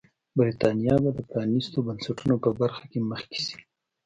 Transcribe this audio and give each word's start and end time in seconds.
برېټانیا 0.37 0.95
به 1.03 1.09
د 1.17 1.19
پرانیستو 1.29 1.77
بنسټونو 1.87 2.35
په 2.43 2.49
برخه 2.59 2.83
کې 2.91 2.99
مخکې 3.11 3.39
شي. 3.47 3.59